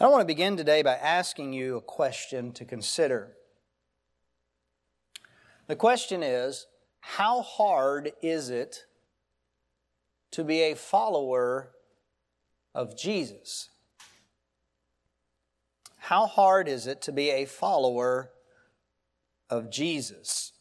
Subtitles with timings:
[0.00, 3.32] I want to begin today by asking you a question to consider.
[5.66, 6.68] The question is
[7.00, 8.84] How hard is it
[10.30, 11.70] to be a follower
[12.76, 13.70] of Jesus?
[15.96, 18.30] How hard is it to be a follower
[19.50, 20.52] of Jesus?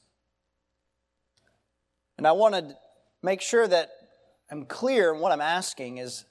[2.17, 2.75] And I want to
[3.21, 3.91] make sure that
[4.49, 6.25] I'm clear what I'm asking is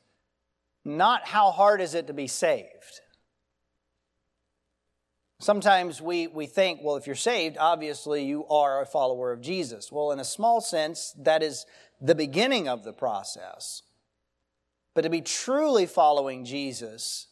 [0.87, 3.01] not how hard is it to be saved.
[5.41, 9.91] Sometimes we, we think, well, if you're saved, obviously you are a follower of Jesus.
[9.91, 11.67] Well, in a small sense, that is
[12.01, 13.83] the beginning of the process.
[14.95, 17.27] But to be truly following Jesus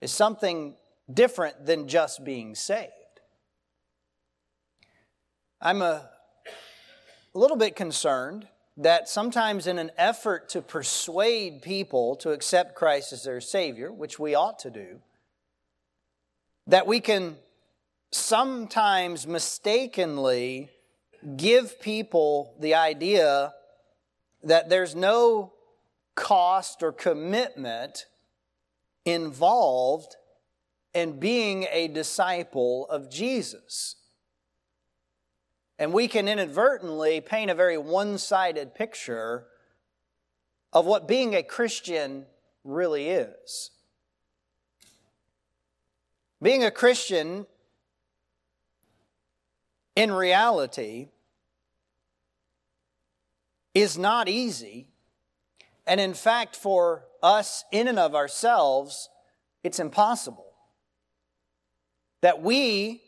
[0.00, 0.74] is something
[1.10, 2.92] different than just being saved.
[5.60, 6.10] I'm a,
[7.34, 13.12] a little bit concerned that sometimes, in an effort to persuade people to accept Christ
[13.12, 15.00] as their Savior, which we ought to do,
[16.68, 17.36] that we can
[18.12, 20.70] sometimes mistakenly
[21.36, 23.52] give people the idea
[24.44, 25.52] that there's no
[26.14, 28.06] cost or commitment
[29.04, 30.14] involved
[30.94, 33.96] in being a disciple of Jesus.
[35.78, 39.46] And we can inadvertently paint a very one sided picture
[40.72, 42.26] of what being a Christian
[42.64, 43.70] really is.
[46.42, 47.46] Being a Christian,
[49.96, 51.08] in reality,
[53.74, 54.88] is not easy.
[55.86, 59.08] And in fact, for us, in and of ourselves,
[59.64, 60.52] it's impossible.
[62.20, 63.02] That we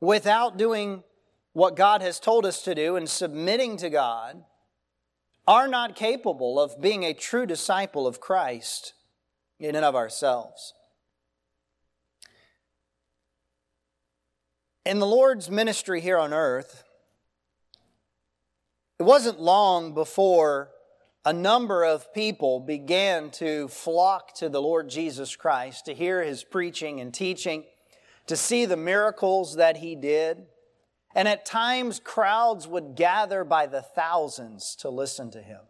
[0.00, 1.02] without doing
[1.52, 4.44] what God has told us to do and submitting to God,
[5.46, 8.92] are not capable of being a true disciple of Christ
[9.58, 10.74] in and of ourselves.
[14.84, 16.84] In the Lord's ministry here on earth,
[18.98, 20.70] it wasn't long before
[21.24, 26.44] a number of people began to flock to the Lord Jesus Christ to hear his
[26.44, 27.64] preaching and teaching
[28.28, 30.46] to see the miracles that he did.
[31.14, 35.60] And at times, crowds would gather by the thousands to listen to him.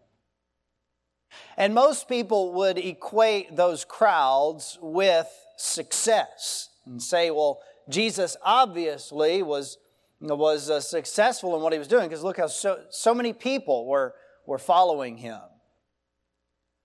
[1.57, 9.79] And most people would equate those crowds with success and say, well, Jesus obviously was,
[10.21, 13.87] was uh, successful in what he was doing because look how so, so many people
[13.87, 14.15] were,
[14.47, 15.41] were following him.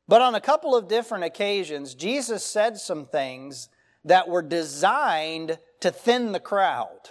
[0.07, 3.69] But on a couple of different occasions, Jesus said some things
[4.05, 7.09] that were designed to thin the crowd.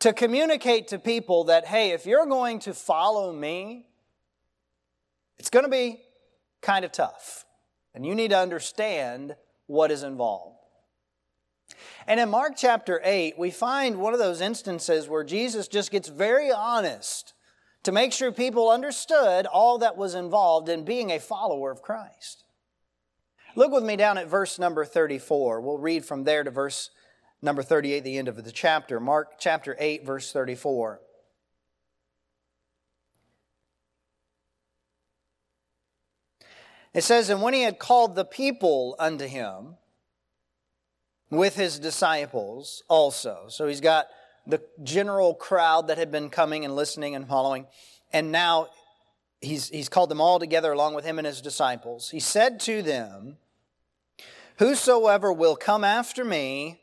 [0.00, 3.88] To communicate to people that, hey, if you're going to follow me,
[5.38, 6.00] it's going to be
[6.60, 7.44] kind of tough.
[7.94, 9.34] And you need to understand
[9.66, 10.56] what is involved.
[12.06, 16.08] And in Mark chapter 8, we find one of those instances where Jesus just gets
[16.08, 17.34] very honest
[17.82, 22.44] to make sure people understood all that was involved in being a follower of Christ.
[23.56, 25.60] Look with me down at verse number 34.
[25.60, 26.90] We'll read from there to verse
[27.42, 29.00] number 38, the end of the chapter.
[29.00, 31.00] Mark chapter 8, verse 34.
[36.94, 39.76] It says, And when he had called the people unto him
[41.30, 43.46] with his disciples also.
[43.48, 44.08] So he's got
[44.46, 47.66] the general crowd that had been coming and listening and following.
[48.12, 48.68] And now
[49.40, 52.10] he's, he's called them all together along with him and his disciples.
[52.10, 53.36] He said to them,
[54.58, 56.80] Whosoever will come after me,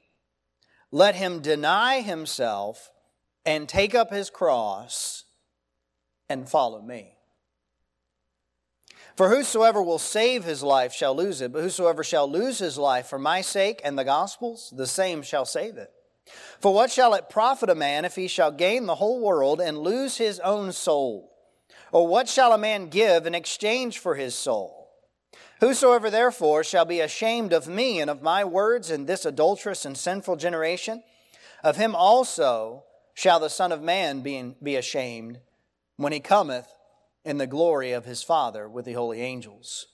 [0.92, 2.92] let him deny himself
[3.46, 5.26] and take up his cross
[6.30, 7.12] and follow me.
[9.16, 13.08] For whosoever will save his life shall lose it, but whosoever shall lose his life
[13.08, 15.92] for my sake and the gospel's, the same shall save it.
[16.60, 19.78] For what shall it profit a man if he shall gain the whole world and
[19.78, 21.35] lose his own soul?
[21.92, 24.92] Or what shall a man give in exchange for his soul?
[25.60, 29.98] Whosoever therefore shall be ashamed of me and of my words in this adulterous and
[29.98, 31.04] sinful generation,
[31.64, 32.84] of him also
[33.14, 35.40] shall the Son of Man be, ashamed
[35.96, 36.68] when he cometh
[37.24, 39.88] in the glory of his Father with the holy angels.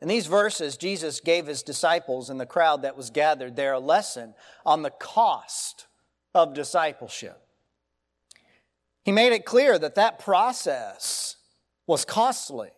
[0.00, 3.80] In these verses, Jesus gave his disciples and the crowd that was gathered there a
[3.80, 4.34] lesson
[4.64, 5.86] on the cost
[6.34, 7.41] of discipleship.
[9.04, 11.36] He made it clear that that process
[11.86, 12.70] was costly.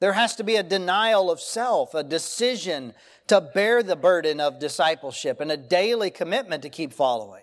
[0.00, 2.94] There has to be a denial of self, a decision
[3.26, 7.42] to bear the burden of discipleship, and a daily commitment to keep following.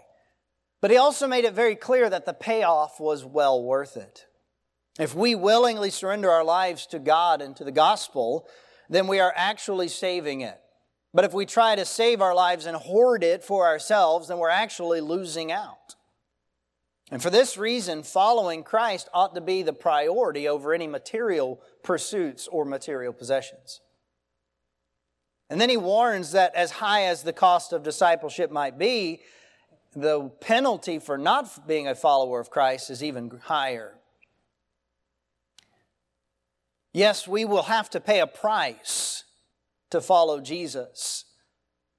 [0.79, 4.25] But he also made it very clear that the payoff was well worth it.
[4.99, 8.47] If we willingly surrender our lives to God and to the gospel,
[8.89, 10.59] then we are actually saving it.
[11.13, 14.49] But if we try to save our lives and hoard it for ourselves, then we're
[14.49, 15.95] actually losing out.
[17.11, 22.47] And for this reason, following Christ ought to be the priority over any material pursuits
[22.47, 23.81] or material possessions.
[25.49, 29.19] And then he warns that as high as the cost of discipleship might be,
[29.93, 33.95] the penalty for not being a follower of Christ is even higher.
[36.93, 39.25] Yes, we will have to pay a price
[39.89, 41.25] to follow Jesus,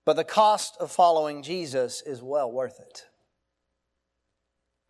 [0.07, 3.05] but the cost of following Jesus is well worth it.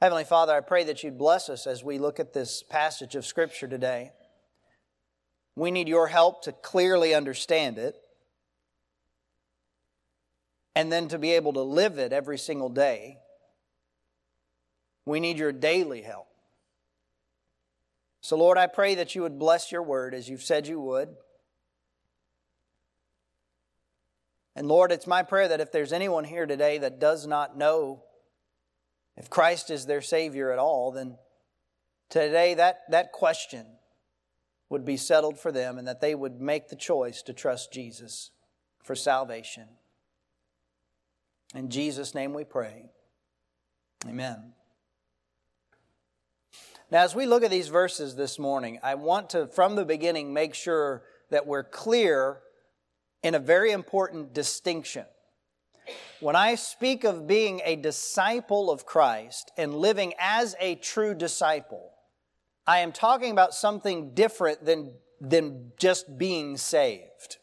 [0.03, 3.25] Heavenly Father, I pray that you'd bless us as we look at this passage of
[3.25, 4.11] Scripture today.
[5.55, 7.95] We need your help to clearly understand it
[10.75, 13.19] and then to be able to live it every single day.
[15.07, 16.27] We need your daily help.
[18.23, 21.11] So, Lord, I pray that you would bless your word as you've said you would.
[24.57, 28.03] And Lord, it's my prayer that if there's anyone here today that does not know
[29.17, 31.17] if Christ is their Savior at all, then
[32.09, 33.67] today that, that question
[34.69, 38.31] would be settled for them and that they would make the choice to trust Jesus
[38.83, 39.69] for salvation.
[41.55, 42.87] In Jesus' name we pray.
[44.07, 44.55] Amen.
[46.91, 50.33] Now, as we look at these verses this morning, I want to, from the beginning,
[50.33, 52.41] make sure that we're clear
[53.23, 55.07] in a very important distinction.
[56.21, 61.91] When I speak of being a disciple of Christ and living as a true disciple,
[62.67, 67.39] I am talking about something different than, than just being saved.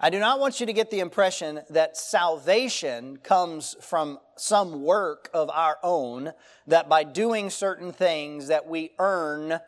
[0.00, 5.30] I do not want you to get the impression that salvation comes from some work
[5.32, 6.32] of our own,
[6.66, 9.60] that by doing certain things that we earn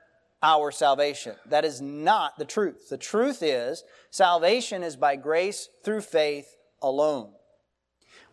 [0.42, 1.36] our salvation.
[1.46, 2.88] That is not the truth.
[2.88, 7.32] The truth is salvation is by grace through faith alone.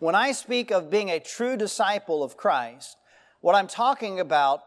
[0.04, 2.98] When I speak of being a true disciple of Christ,
[3.40, 4.60] what I'm talking about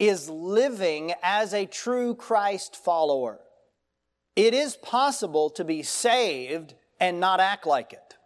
[0.00, 3.38] is living as a true Christ follower.
[4.34, 8.16] It is possible to be saved and not act like it.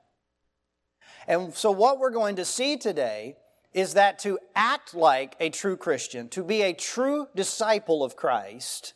[1.27, 3.37] And so, what we're going to see today
[3.75, 8.95] is that to act like a true Christian, to be a true disciple of Christ,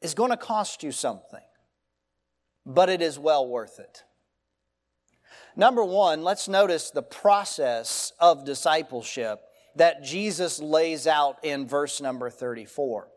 [0.00, 1.44] is going to cost you something,
[2.64, 4.04] but it is well worth it.
[5.56, 9.40] Number one, let's notice the process of discipleship
[9.76, 13.08] that Jesus lays out in verse number 34.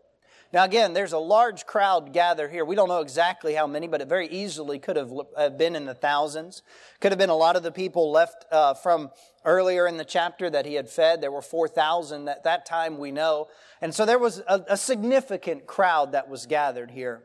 [0.53, 2.63] Now, again, there's a large crowd gathered here.
[2.63, 5.95] We don't know exactly how many, but it very easily could have been in the
[5.95, 6.62] thousands.
[7.01, 9.09] Could have been a lot of the people left uh, from
[9.45, 11.21] earlier in the chapter that he had fed.
[11.21, 13.47] There were 4,000 at that time, we know.
[13.81, 17.24] And so there was a, a significant crowd that was gathered here.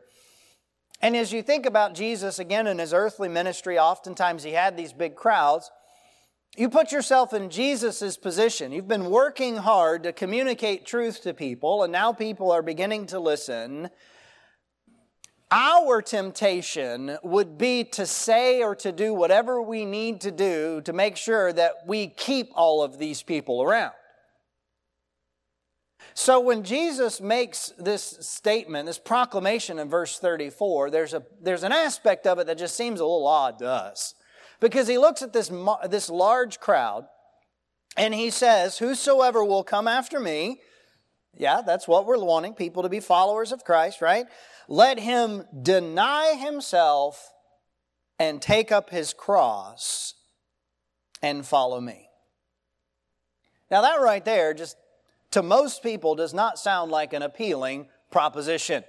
[1.01, 4.91] And as you think about Jesus again in his earthly ministry, oftentimes he had these
[4.91, 5.71] big crowds.
[6.57, 8.71] You put yourself in Jesus' position.
[8.71, 13.19] You've been working hard to communicate truth to people, and now people are beginning to
[13.19, 13.89] listen.
[15.51, 20.93] Our temptation would be to say or to do whatever we need to do to
[20.93, 23.93] make sure that we keep all of these people around.
[26.13, 31.71] So when Jesus makes this statement, this proclamation in verse 34, there's, a, there's an
[31.71, 34.15] aspect of it that just seems a little odd to us.
[34.59, 35.51] Because he looks at this,
[35.89, 37.05] this large crowd
[37.95, 40.59] and he says, Whosoever will come after me,
[41.37, 44.25] yeah, that's what we're wanting, people to be followers of Christ, right?
[44.67, 47.31] Let him deny himself
[48.19, 50.15] and take up his cross
[51.21, 52.09] and follow me.
[53.71, 54.75] Now, that right there, just
[55.31, 58.83] to most people, does not sound like an appealing proposition.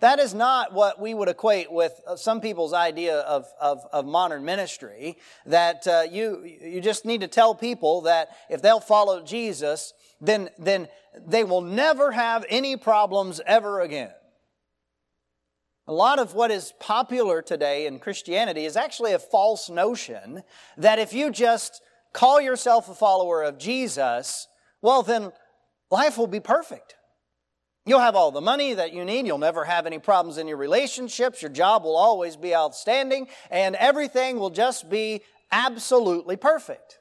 [0.00, 4.06] That is not what we would equate with uh, some people's idea of, of, of
[4.06, 9.22] modern ministry, that uh, you, you just need to tell people that if they'll follow
[9.22, 10.88] Jesus, then, then
[11.26, 14.10] they will never have any problems ever again.
[15.88, 20.42] A lot of what is popular today in Christianity is actually a false notion
[20.76, 21.80] that if you just
[22.12, 24.48] call yourself a follower of Jesus,
[24.86, 25.32] well, then
[25.90, 26.94] life will be perfect.
[27.86, 29.26] You'll have all the money that you need.
[29.26, 31.42] You'll never have any problems in your relationships.
[31.42, 37.00] Your job will always be outstanding and everything will just be absolutely perfect.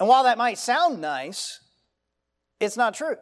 [0.00, 1.60] And while that might sound nice,
[2.60, 3.16] it's not true.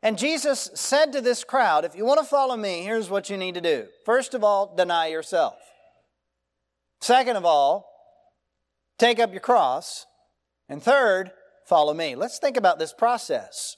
[0.00, 3.36] And Jesus said to this crowd, if you want to follow me, here's what you
[3.36, 3.88] need to do.
[4.04, 5.56] First of all, deny yourself.
[7.00, 7.90] Second of all,
[9.00, 10.06] take up your cross.
[10.68, 11.32] And third,
[11.68, 12.14] follow me.
[12.14, 13.76] Let's think about this process.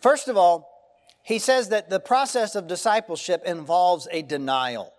[0.00, 0.68] First of all,
[1.22, 4.92] he says that the process of discipleship involves a denial.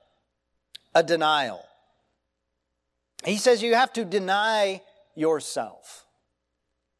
[0.93, 1.65] A denial.
[3.25, 4.81] He says you have to deny
[5.15, 6.05] yourself.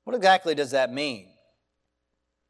[0.03, 1.27] What exactly does that mean?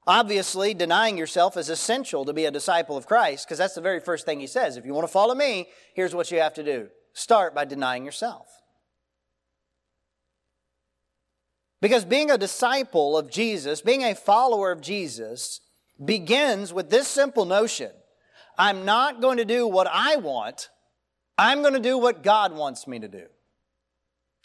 [0.08, 4.00] Obviously, denying yourself is essential to be a disciple of Christ because that's the very
[4.00, 4.78] first thing he says.
[4.78, 8.06] If you want to follow me, here's what you have to do start by denying
[8.06, 8.48] yourself.
[11.82, 15.62] Because being a disciple of Jesus, being a follower of Jesus,
[16.04, 17.92] begins with this simple notion
[18.58, 20.70] I'm not going to do what I want,
[21.38, 23.26] I'm going to do what God wants me to do.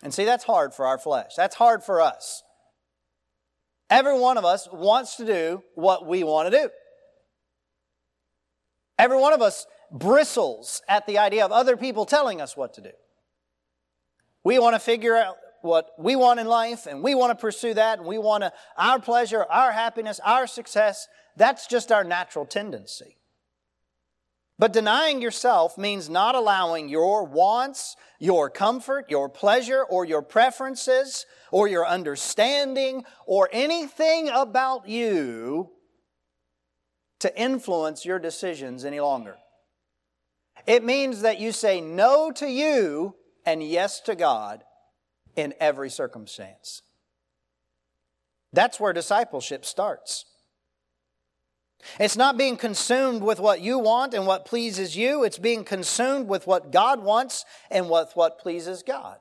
[0.03, 1.33] And see, that's hard for our flesh.
[1.37, 2.43] That's hard for us.
[3.91, 6.71] Every one of us wants to do what we want to do.
[8.99, 12.81] Every one of us bristles at the idea of other people telling us what to
[12.81, 12.91] do.
[14.45, 17.75] We want to figure out what we want in life and we want to pursue
[17.75, 21.09] that and we want to, our pleasure, our happiness, our success.
[21.37, 23.17] That's just our natural tendency.
[24.59, 31.27] But denying yourself means not allowing your wants, your comfort, your pleasure, or your preferences,
[31.51, 35.71] or your understanding, or anything about you
[37.19, 39.37] to influence your decisions any longer.
[40.67, 44.63] It means that you say no to you and yes to God
[45.37, 46.83] in every circumstance.
[48.53, 50.27] That's where discipleship starts.
[52.01, 55.25] It's not being consumed with what you want and what pleases you.
[55.25, 59.19] It's being consumed with what God wants and with what pleases God.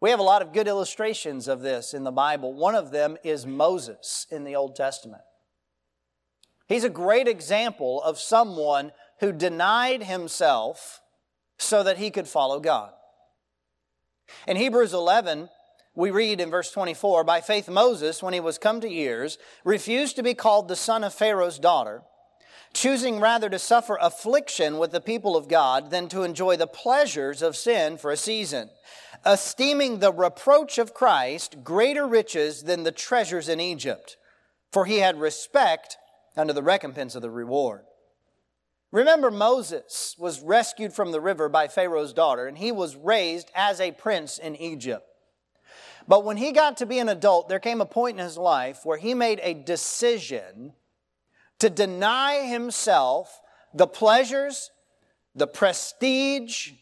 [0.00, 2.52] We have a lot of good illustrations of this in the Bible.
[2.52, 5.22] One of them is Moses in the Old Testament.
[6.66, 11.00] He's a great example of someone who denied himself
[11.58, 12.92] so that he could follow God.
[14.46, 15.48] In Hebrews 11,
[15.94, 20.16] we read in verse 24 By faith, Moses, when he was come to years, refused
[20.16, 22.02] to be called the son of Pharaoh's daughter,
[22.72, 27.42] choosing rather to suffer affliction with the people of God than to enjoy the pleasures
[27.42, 28.70] of sin for a season,
[29.26, 34.16] esteeming the reproach of Christ greater riches than the treasures in Egypt,
[34.72, 35.98] for he had respect
[36.36, 37.82] unto the recompense of the reward.
[38.92, 43.80] Remember, Moses was rescued from the river by Pharaoh's daughter, and he was raised as
[43.80, 45.06] a prince in Egypt.
[46.06, 48.80] But when he got to be an adult, there came a point in his life
[48.84, 50.74] where he made a decision
[51.58, 53.40] to deny himself
[53.72, 54.70] the pleasures,
[55.34, 56.72] the prestige,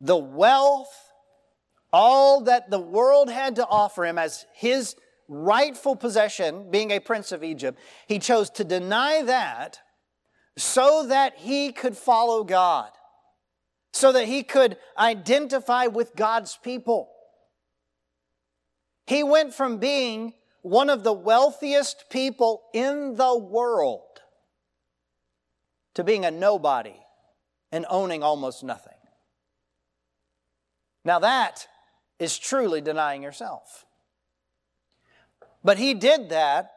[0.00, 0.92] the wealth,
[1.92, 4.96] all that the world had to offer him as his
[5.28, 7.78] rightful possession, being a prince of Egypt.
[8.06, 9.78] He chose to deny that
[10.56, 12.90] so that he could follow God,
[13.92, 17.10] so that he could identify with God's people.
[19.06, 24.00] He went from being one of the wealthiest people in the world
[25.94, 26.96] to being a nobody
[27.70, 28.92] and owning almost nothing.
[31.04, 31.66] Now, that
[32.18, 33.84] is truly denying yourself.
[35.62, 36.72] But he did that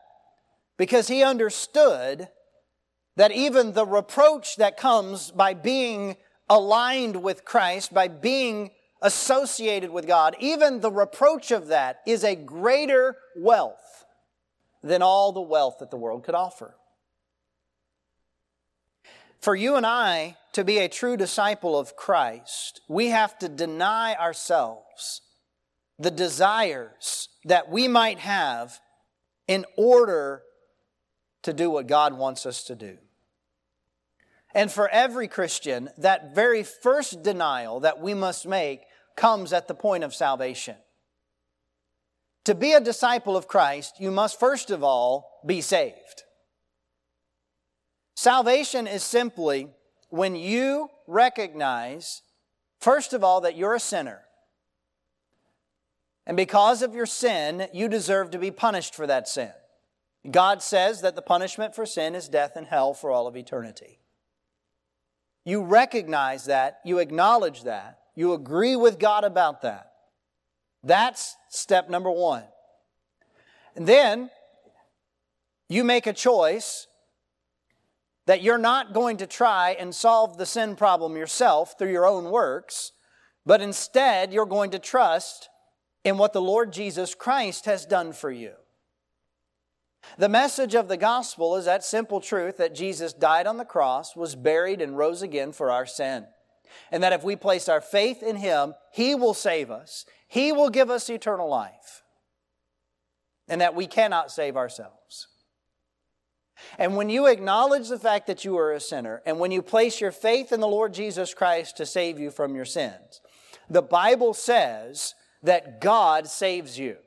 [0.77, 2.27] because he understood
[3.17, 6.15] that even the reproach that comes by being
[6.47, 8.71] aligned with Christ, by being
[9.01, 14.05] associated with God, even the reproach of that is a greater wealth
[14.83, 16.75] than all the wealth that the world could offer.
[19.39, 24.15] For you and I to be a true disciple of Christ, we have to deny
[24.15, 25.21] ourselves
[25.97, 28.79] the desires that we might have
[29.47, 30.43] in order
[31.41, 32.97] to do what God wants us to do.
[34.57, 38.81] And for every Christian, that very first denial that we must make
[39.15, 40.75] comes at the point of salvation.
[42.45, 46.23] To be a disciple of Christ, you must first of all be saved.
[48.15, 49.67] Salvation is simply
[50.09, 52.23] when you recognize,
[52.79, 54.21] first of all, that you're a sinner.
[56.25, 59.51] And because of your sin, you deserve to be punished for that sin.
[60.31, 63.99] God says that the punishment for sin is death and hell for all of eternity.
[65.47, 69.93] You recognize that, you acknowledge that, you agree with God about that.
[70.83, 72.43] That's step number one.
[73.73, 74.29] And then
[75.69, 76.87] you make a choice
[78.25, 82.29] that you're not going to try and solve the sin problem yourself through your own
[82.29, 82.91] works,
[83.45, 85.47] but instead you're going to trust
[86.03, 88.51] in what the Lord Jesus Christ has done for you.
[90.17, 94.15] The message of the gospel is that simple truth that Jesus died on the cross,
[94.15, 96.25] was buried, and rose again for our sin
[96.91, 100.05] and that if we place our faith in Him, He will save us.
[100.27, 102.03] He will give us eternal life.
[103.47, 105.27] And that we cannot save ourselves.
[106.77, 110.01] And when you acknowledge the fact that you are a sinner, and when you place
[110.01, 113.21] your faith in the Lord Jesus Christ to save you from your sins,
[113.69, 116.97] the Bible says that God saves you.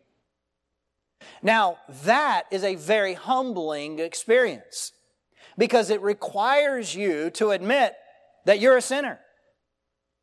[1.43, 4.93] Now, that is a very humbling experience
[5.57, 7.95] because it requires you to admit
[8.47, 9.21] that you're a sinner.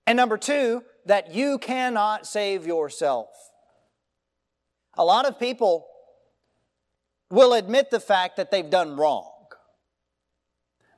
[0.05, 3.27] And number two, that you cannot save yourself.
[4.97, 5.85] A lot of people
[7.29, 9.31] will admit the fact that they've done wrong,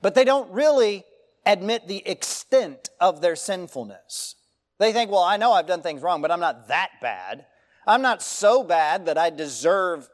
[0.01, 1.03] but they don't really
[1.46, 4.36] admit the extent of their sinfulness.
[4.77, 7.46] They think, well, I know I've done things wrong, but I'm not that bad.
[7.89, 10.08] I'm not so bad that I deserve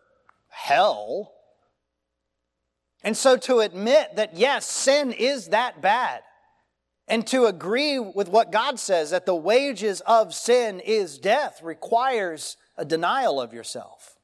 [0.48, 1.34] hell.
[3.04, 6.22] And so to admit that, yes, sin is that bad,
[7.08, 12.56] and to agree with what God says that the wages of sin is death requires
[12.78, 14.16] a denial of yourself,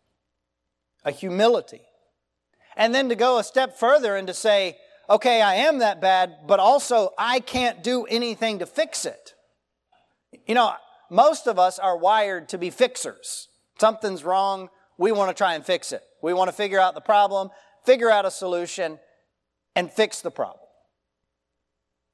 [1.03, 1.81] a humility.
[2.77, 4.77] And then to go a step further and to say,
[5.09, 9.33] okay, I am that bad, but also I can't do anything to fix it.
[10.47, 10.73] You know,
[11.11, 13.49] most of us are wired to be fixers.
[13.79, 16.01] Something's wrong, we want to try and fix it.
[16.21, 17.49] We want to figure out the problem,
[17.85, 18.97] figure out a solution,
[19.75, 20.67] and fix the problem.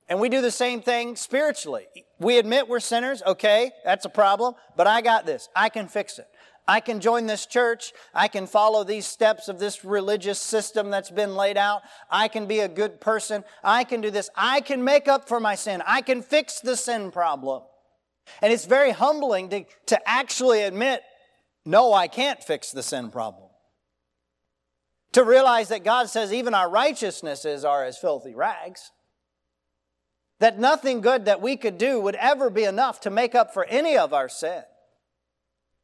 [0.10, 1.86] And we do the same thing spiritually.
[2.20, 5.48] We admit we're sinners, okay, that's a problem, but I got this.
[5.56, 6.28] I can fix it.
[6.68, 7.94] I can join this church.
[8.16, 11.84] I can follow these steps of this religious system that's been laid out.
[12.10, 13.44] I can be a good person.
[13.64, 14.30] I can do this.
[14.36, 15.84] I can make up for my sin.
[15.86, 17.62] I can fix the sin problem.
[18.42, 21.02] And it's very humbling to, to actually admit,
[21.66, 23.50] no, I can't fix the sin problem.
[25.14, 28.92] To realize that God says even our righteousnesses are as filthy rags
[30.40, 33.66] that nothing good that we could do would ever be enough to make up for
[33.66, 34.64] any of our sin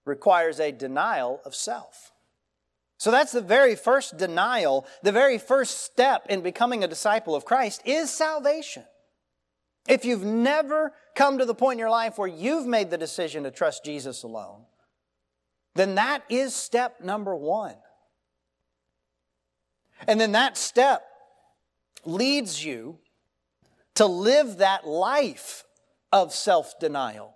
[0.05, 2.11] requires a denial of self.
[2.97, 7.45] So that's the very first denial, the very first step in becoming a disciple of
[7.45, 8.83] Christ is salvation.
[9.87, 13.43] If you've never come to the point in your life where you've made the decision
[13.43, 14.63] to trust Jesus alone,
[15.75, 17.75] then that is step number one.
[20.07, 21.03] And then that step
[22.05, 22.99] leads you
[23.95, 25.65] to live that life
[26.11, 27.35] of self denial.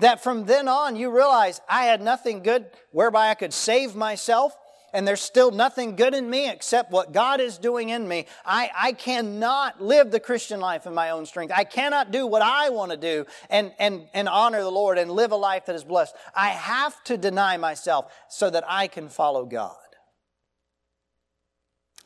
[0.00, 4.56] That from then on you realize I had nothing good whereby I could save myself,
[4.96, 8.24] and there's still nothing good in me except what God is doing in me.
[8.46, 11.52] I, I cannot live the Christian life in my own strength.
[11.54, 15.10] I cannot do what I want to do and, and, and honor the Lord and
[15.10, 16.16] live a life that is blessed.
[16.34, 19.76] I have to deny myself so that I can follow God.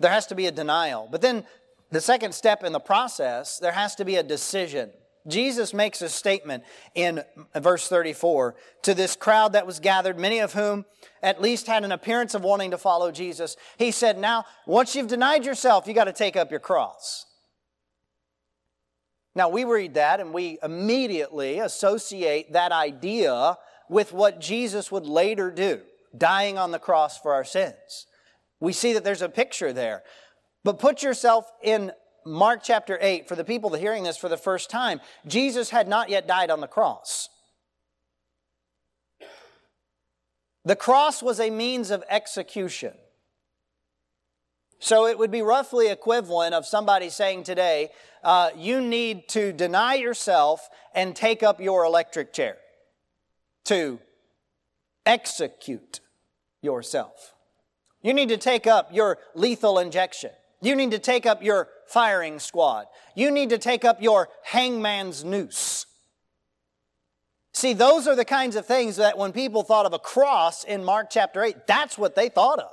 [0.01, 1.07] There has to be a denial.
[1.09, 1.45] But then
[1.93, 4.91] the second step in the process, there has to be a decision.
[5.27, 7.23] Jesus makes a statement in
[7.55, 10.85] verse 34 to this crowd that was gathered, many of whom
[11.23, 13.57] at least had an appearance of wanting to follow Jesus.
[13.77, 17.27] He said, Now, once you've denied yourself, you got to take up your cross.
[19.35, 23.57] Now, we read that and we immediately associate that idea
[23.89, 25.81] with what Jesus would later do,
[26.17, 28.07] dying on the cross for our sins.
[28.59, 30.03] We see that there's a picture there.
[30.65, 31.93] But put yourself in
[32.25, 35.01] Mark chapter 8 for the people that hearing this for the first time.
[35.27, 37.29] Jesus had not yet died on the cross.
[40.65, 42.93] The cross was a means of execution.
[44.79, 47.91] So it would be roughly equivalent of somebody saying today,
[48.25, 52.57] uh, you need to deny yourself and take up your electric chair
[53.65, 54.01] to
[55.05, 56.01] execute
[56.63, 57.35] yourself.
[58.03, 60.31] You need to take up your lethal injection.
[60.63, 62.87] You need to take up your firing squad.
[63.15, 65.87] You need to take up your hangman's noose.
[67.53, 70.85] See, those are the kinds of things that when people thought of a cross in
[70.85, 72.71] Mark chapter 8, that's what they thought of.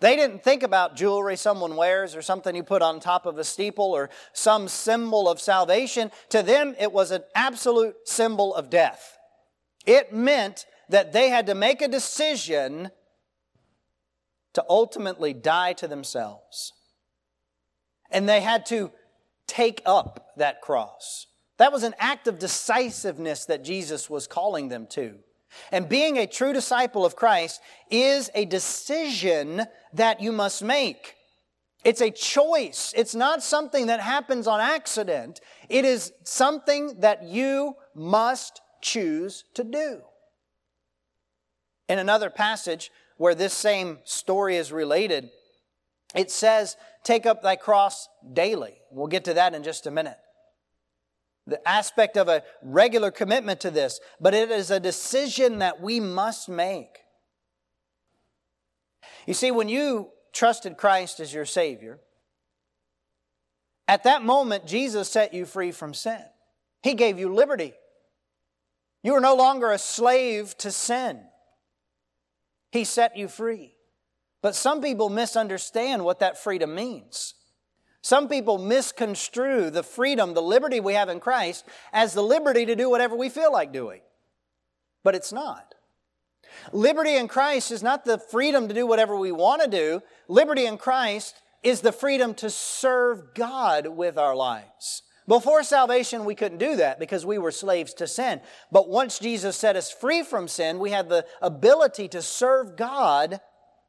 [0.00, 3.44] They didn't think about jewelry someone wears or something you put on top of a
[3.44, 6.10] steeple or some symbol of salvation.
[6.30, 9.16] To them, it was an absolute symbol of death.
[9.86, 12.90] It meant that they had to make a decision
[14.52, 16.72] to ultimately die to themselves.
[18.10, 18.90] And they had to
[19.46, 21.26] take up that cross.
[21.58, 25.16] That was an act of decisiveness that Jesus was calling them to.
[25.72, 29.62] And being a true disciple of Christ is a decision
[29.94, 31.14] that you must make.
[31.84, 32.92] It's a choice.
[32.96, 35.40] It's not something that happens on accident.
[35.68, 40.02] It is something that you must choose to do.
[41.88, 45.30] In another passage where this same story is related,
[46.14, 48.74] it says, Take up thy cross daily.
[48.90, 50.18] We'll get to that in just a minute.
[51.46, 56.00] The aspect of a regular commitment to this, but it is a decision that we
[56.00, 56.98] must make.
[59.24, 62.00] You see, when you trusted Christ as your Savior,
[63.86, 66.24] at that moment, Jesus set you free from sin.
[66.82, 67.74] He gave you liberty.
[69.04, 71.20] You are no longer a slave to sin.
[72.72, 73.75] He set you free.
[74.46, 77.34] But some people misunderstand what that freedom means.
[78.00, 82.76] Some people misconstrue the freedom, the liberty we have in Christ as the liberty to
[82.76, 84.02] do whatever we feel like doing.
[85.02, 85.74] But it's not.
[86.70, 90.00] Liberty in Christ is not the freedom to do whatever we want to do.
[90.28, 95.02] Liberty in Christ is the freedom to serve God with our lives.
[95.26, 98.40] Before salvation, we couldn't do that because we were slaves to sin.
[98.70, 103.40] But once Jesus set us free from sin, we have the ability to serve God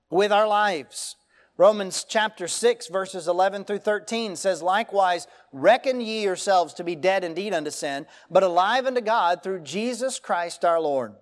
[0.10, 1.16] with our lives.
[1.58, 7.24] Romans chapter 6, verses 11 through 13 says, Likewise, reckon ye yourselves to be dead
[7.24, 11.16] indeed unto sin, but alive unto God through Jesus Christ our Lord.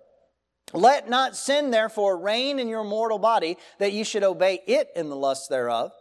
[0.74, 5.08] Let not sin therefore reign in your mortal body, that ye should obey it in
[5.08, 5.92] the lust thereof.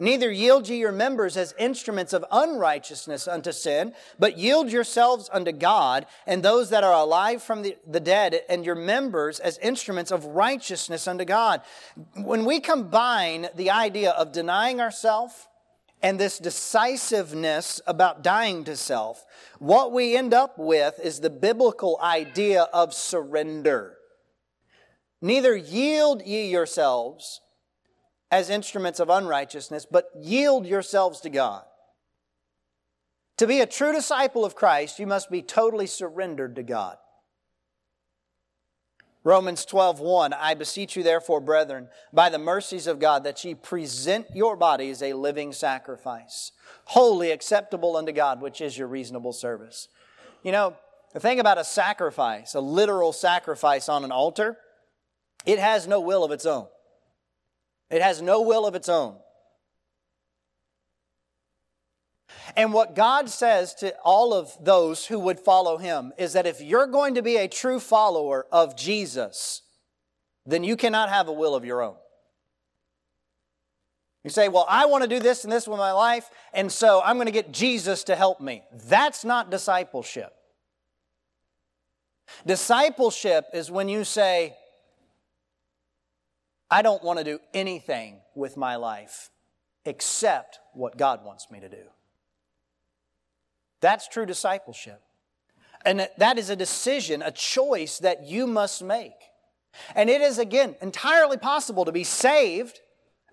[0.00, 5.50] Neither yield ye your members as instruments of unrighteousness unto sin, but yield yourselves unto
[5.50, 10.12] God, and those that are alive from the, the, dead, and your members as instruments
[10.12, 11.62] of righteousness unto God.
[12.14, 15.48] When we combine the idea of denying ourselves
[16.00, 19.26] and this decisiveness about dying to self,
[19.58, 23.96] what we end up with is the biblical idea of surrender.
[25.20, 27.40] Neither yield ye yourselves
[28.30, 31.64] as instruments of unrighteousness, but yield yourselves to God.
[33.38, 36.98] To be a true disciple of Christ, you must be totally surrendered to God.
[39.24, 40.00] Romans 12,
[40.32, 45.02] I beseech you therefore, brethren, by the mercies of God, that ye present your bodies
[45.02, 46.52] a living sacrifice,
[46.86, 49.88] wholly acceptable unto God, which is your reasonable service.
[50.42, 50.76] You know,
[51.12, 54.56] the thing about a sacrifice, a literal sacrifice on an altar,
[55.44, 56.66] it has no will of its own.
[57.90, 59.16] It has no will of its own.
[62.56, 66.60] And what God says to all of those who would follow him is that if
[66.60, 69.62] you're going to be a true follower of Jesus,
[70.46, 71.96] then you cannot have a will of your own.
[74.24, 77.00] You say, Well, I want to do this and this with my life, and so
[77.04, 78.62] I'm going to get Jesus to help me.
[78.86, 80.32] That's not discipleship.
[82.46, 84.54] Discipleship is when you say,
[86.70, 89.30] I don't want to do anything with my life
[89.84, 91.84] except what God wants me to do.
[93.80, 95.02] That's true discipleship.
[95.84, 99.12] And that is a decision, a choice that you must make.
[99.94, 102.80] And it is, again, entirely possible to be saved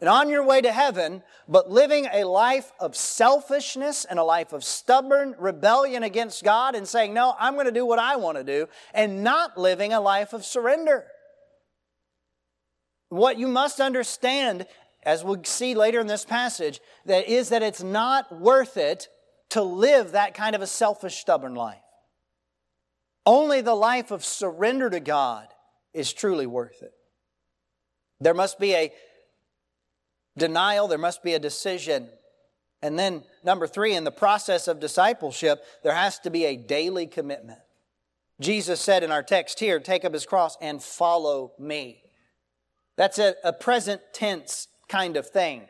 [0.02, 4.52] and on your way to heaven, but living a life of selfishness and a life
[4.52, 8.38] of stubborn rebellion against God and saying, No, I'm going to do what I want
[8.38, 11.06] to do, and not living a life of surrender.
[13.10, 14.66] What you must understand,
[15.04, 19.08] as we'll see later in this passage, that is that it's not worth it
[19.50, 21.78] to live that kind of a selfish, stubborn life.
[23.26, 25.48] Only the life of surrender to God
[25.94, 26.94] is truly worth it.
[28.20, 28.92] There must be a
[30.38, 32.10] denial, there must be a decision.
[32.82, 37.08] And then, number three, in the process of discipleship, there has to be a daily
[37.08, 37.60] commitment.
[38.40, 42.05] Jesus said in our text here, Take up his cross and follow me.
[42.98, 45.64] That's a, a present tense kind of thing.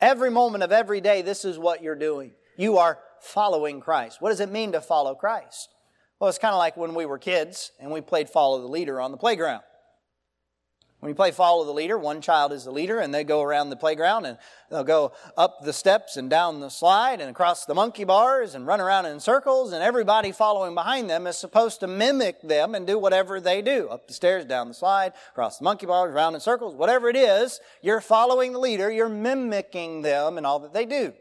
[0.00, 2.32] Every moment of every day, this is what you're doing.
[2.56, 4.20] You are following Christ.
[4.20, 5.68] What does it mean to follow Christ?
[6.18, 9.00] Well, it's kind of like when we were kids and we played follow the leader
[9.00, 9.62] on the playground.
[11.00, 13.70] When you play follow the leader, one child is the leader and they go around
[13.70, 14.36] the playground and
[14.68, 18.66] they'll go up the steps and down the slide and across the monkey bars and
[18.66, 22.86] run around in circles and everybody following behind them is supposed to mimic them and
[22.86, 23.88] do whatever they do.
[23.88, 27.16] Up the stairs, down the slide, across the monkey bars, around in circles, whatever it
[27.16, 31.14] is, you're following the leader, you're mimicking them and all that they do.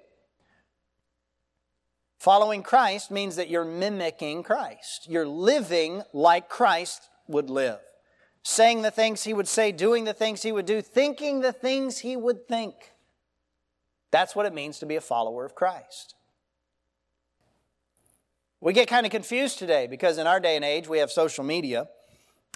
[2.20, 5.08] Following Christ means that you're mimicking Christ.
[5.10, 7.80] You're living like Christ would live
[8.43, 11.99] saying the things he would say, doing the things he would do, thinking the things
[11.99, 12.93] he would think.
[14.12, 16.15] That's what it means to be a follower of Christ.
[18.62, 21.43] We get kind of confused today because in our day and age we have social
[21.43, 21.88] media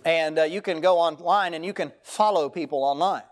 [0.04, 3.24] and uh, you can go online and you can follow people online.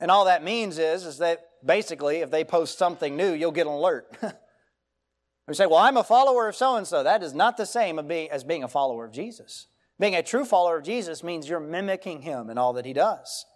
[0.00, 3.66] And all that means is, is that basically if they post something new, you'll get
[3.66, 4.08] an alert.
[5.46, 7.02] we say, well, I'm a follower of so and so.
[7.02, 9.68] That is not the same as being a follower of Jesus.
[9.98, 13.46] Being a true follower of Jesus means you're mimicking him in all that he does.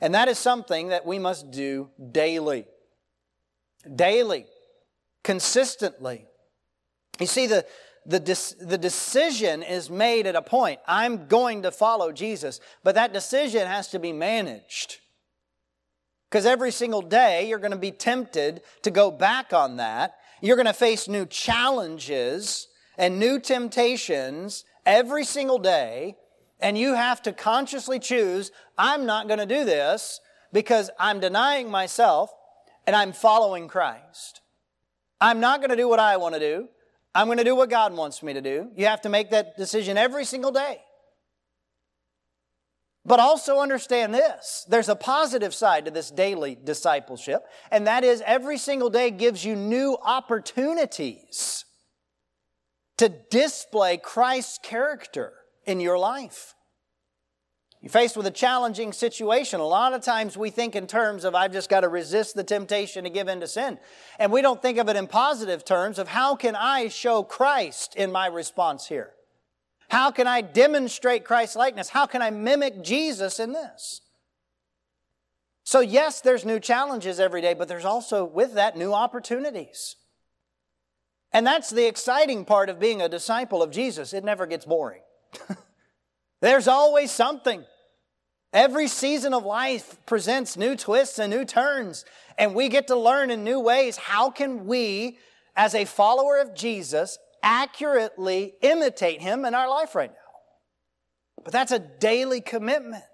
[0.00, 2.66] And that is something that we must do daily.
[3.94, 4.46] Daily.
[5.22, 6.26] Consistently.
[7.20, 7.66] You see, the,
[8.06, 10.80] the, the decision is made at a point.
[10.86, 12.60] I'm going to follow Jesus.
[12.82, 14.96] But that decision has to be managed.
[16.30, 20.14] Because every single day you're going to be tempted to go back on that.
[20.40, 26.16] You're going to face new challenges and new temptations every single day.
[26.60, 30.20] And you have to consciously choose I'm not going to do this
[30.52, 32.30] because I'm denying myself
[32.86, 34.40] and I'm following Christ.
[35.20, 36.68] I'm not going to do what I want to do.
[37.14, 38.70] I'm going to do what God wants me to do.
[38.76, 40.80] You have to make that decision every single day.
[43.04, 48.22] But also understand this there's a positive side to this daily discipleship, and that is
[48.24, 51.64] every single day gives you new opportunities
[53.02, 55.32] to display Christ's character
[55.66, 56.54] in your life.
[57.80, 59.58] You're faced with a challenging situation.
[59.58, 62.44] A lot of times we think in terms of, I've just got to resist the
[62.44, 63.80] temptation to give in to sin.
[64.20, 67.96] And we don't think of it in positive terms of how can I show Christ
[67.96, 69.10] in my response here?
[69.88, 71.88] How can I demonstrate Christ's likeness?
[71.88, 74.00] How can I mimic Jesus in this?
[75.64, 79.96] So, yes, there's new challenges every day, but there's also with that new opportunities.
[81.32, 84.12] And that's the exciting part of being a disciple of Jesus.
[84.12, 85.00] It never gets boring.
[86.40, 87.64] there's always something.
[88.52, 92.04] Every season of life presents new twists and new turns,
[92.36, 93.96] and we get to learn in new ways.
[93.96, 95.16] How can we,
[95.56, 100.16] as a follower of Jesus, accurately imitate Him in our life right now.
[101.44, 103.04] But that's a daily commitment.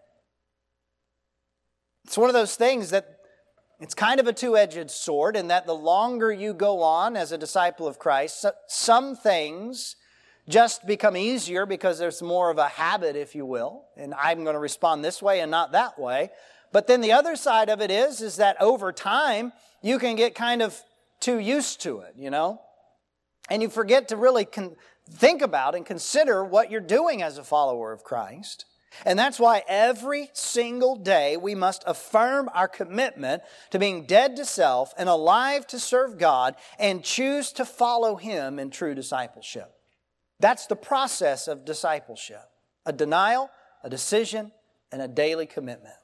[2.04, 3.17] It's one of those things that
[3.80, 7.32] it's kind of a two edged sword, in that the longer you go on as
[7.32, 9.96] a disciple of Christ, some things
[10.48, 14.54] just become easier because there's more of a habit, if you will, and I'm going
[14.54, 16.30] to respond this way and not that way.
[16.72, 20.34] But then the other side of it is, is that over time, you can get
[20.34, 20.80] kind of
[21.20, 22.60] too used to it, you know?
[23.48, 24.76] and you forget to really con-
[25.10, 28.64] think about and consider what you're doing as a follower of Christ.
[29.04, 34.44] And that's why every single day we must affirm our commitment to being dead to
[34.44, 39.72] self and alive to serve God and choose to follow Him in true discipleship.
[40.40, 42.42] That's the process of discipleship
[42.86, 43.50] a denial,
[43.84, 44.50] a decision,
[44.90, 45.94] and a daily commitment.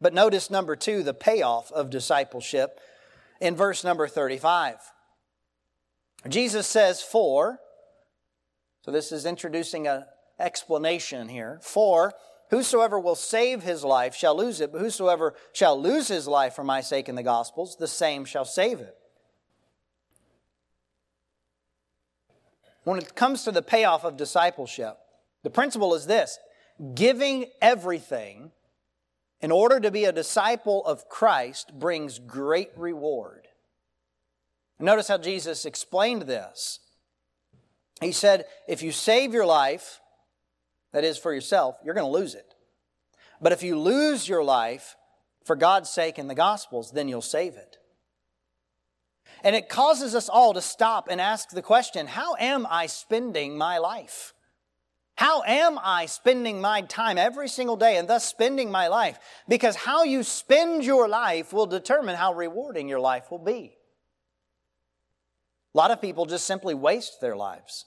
[0.00, 2.78] But notice number two, the payoff of discipleship
[3.40, 4.76] in verse number 35.
[6.28, 7.58] Jesus says, For,
[8.82, 10.04] so this is introducing an
[10.38, 11.58] explanation here.
[11.62, 12.14] For,
[12.50, 16.64] whosoever will save his life shall lose it, but whosoever shall lose his life for
[16.64, 18.96] my sake in the Gospels, the same shall save it.
[22.84, 24.96] When it comes to the payoff of discipleship,
[25.42, 26.38] the principle is this
[26.94, 28.52] giving everything
[29.40, 33.46] in order to be a disciple of Christ brings great reward.
[34.80, 36.80] Notice how Jesus explained this.
[38.00, 40.00] He said, if you save your life,
[40.98, 42.56] that is for yourself, you're going to lose it.
[43.40, 44.96] But if you lose your life
[45.44, 47.76] for God's sake in the Gospels, then you'll save it.
[49.44, 53.56] And it causes us all to stop and ask the question how am I spending
[53.56, 54.34] my life?
[55.14, 59.20] How am I spending my time every single day and thus spending my life?
[59.46, 63.76] Because how you spend your life will determine how rewarding your life will be.
[65.76, 67.84] A lot of people just simply waste their lives.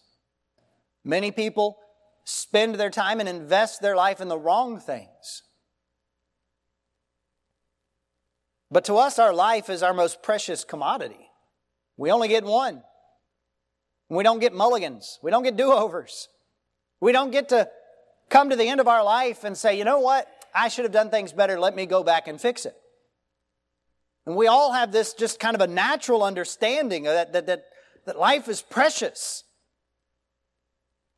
[1.03, 1.77] Many people
[2.23, 5.43] spend their time and invest their life in the wrong things.
[8.69, 11.29] But to us, our life is our most precious commodity.
[11.97, 12.83] We only get one.
[14.09, 15.19] We don't get mulligans.
[15.21, 16.29] We don't get do overs.
[16.99, 17.69] We don't get to
[18.29, 20.27] come to the end of our life and say, you know what?
[20.53, 21.59] I should have done things better.
[21.59, 22.75] Let me go back and fix it.
[24.25, 27.65] And we all have this just kind of a natural understanding that, that, that
[28.05, 29.43] that life is precious.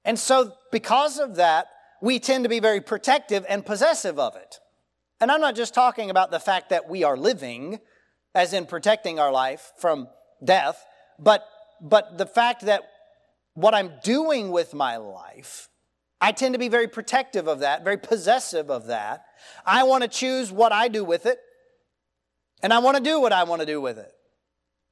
[0.06, 1.68] And so, because of that,
[2.02, 4.60] we tend to be very protective and possessive of it.
[5.22, 7.80] And I'm not just talking about the fact that we are living,
[8.36, 10.10] as in protecting our life from
[10.44, 10.84] death,
[11.18, 11.46] but,
[11.80, 12.82] but the fact that
[13.54, 15.70] what I'm doing with my life,
[16.20, 19.24] I tend to be very protective of that, very possessive of that.
[19.66, 21.38] I want to choose what I do with it,
[22.62, 24.12] and I want to do what I want to do with it.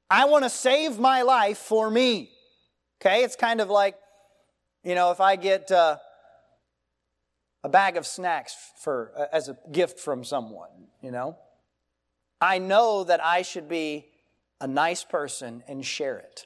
[0.09, 2.31] I want to save my life for me.
[3.01, 3.95] Okay, it's kind of like,
[4.83, 5.97] you know, if I get uh,
[7.63, 11.37] a bag of snacks for uh, as a gift from someone, you know,
[12.39, 14.07] I know that I should be
[14.59, 16.45] a nice person and share it.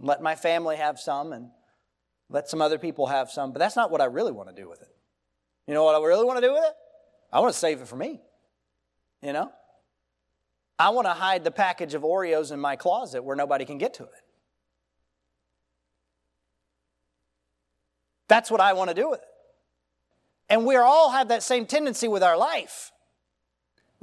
[0.00, 1.50] Let my family have some and
[2.28, 4.68] let some other people have some, but that's not what I really want to do
[4.68, 4.94] with it.
[5.66, 6.72] You know what I really want to do with it?
[7.32, 8.20] I want to save it for me.
[9.22, 9.52] You know?
[10.78, 13.94] I want to hide the package of Oreos in my closet where nobody can get
[13.94, 14.10] to it.
[18.28, 19.28] That's what I want to do with it.
[20.48, 22.92] And we all have that same tendency with our life.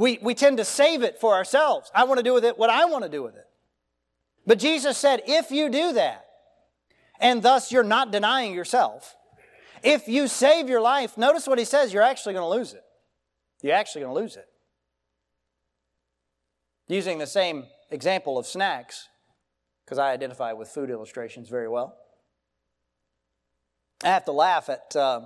[0.02, 1.92] we, we tend to save it for ourselves.
[1.94, 3.46] I want to do with it what I want to do with it.
[4.48, 6.26] But Jesus said, if you do that,
[7.20, 9.16] and thus you're not denying yourself,
[9.84, 12.84] if you save your life, notice what he says, you're actually going to lose it.
[13.62, 14.48] You're actually going to lose it.
[16.88, 19.08] Using the same example of snacks,
[19.86, 21.96] because I identify with food illustrations very well.
[24.04, 25.22] I have to laugh at uh,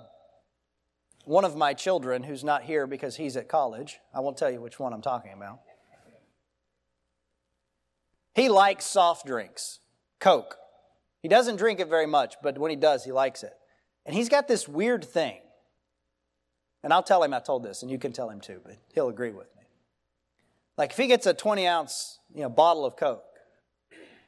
[1.23, 3.99] one of my children who's not here because he's at college.
[4.13, 5.61] I won't tell you which one I'm talking about.
[8.33, 9.79] He likes soft drinks,
[10.19, 10.57] Coke.
[11.21, 13.53] He doesn't drink it very much, but when he does, he likes it.
[14.05, 15.39] And he's got this weird thing.
[16.83, 19.09] And I'll tell him I told this, and you can tell him too, but he'll
[19.09, 19.63] agree with me.
[20.77, 23.23] Like if he gets a 20 ounce you know, bottle of Coke,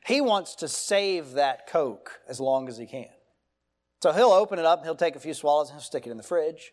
[0.05, 3.09] he wants to save that Coke as long as he can.
[4.01, 6.17] So he'll open it up, he'll take a few swallows, and he'll stick it in
[6.17, 6.71] the fridge.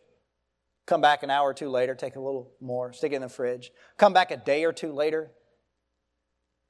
[0.86, 3.28] Come back an hour or two later, take a little more, stick it in the
[3.28, 3.72] fridge.
[3.96, 5.30] Come back a day or two later.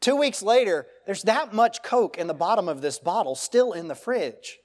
[0.00, 3.88] Two weeks later, there's that much Coke in the bottom of this bottle still in
[3.88, 4.58] the fridge.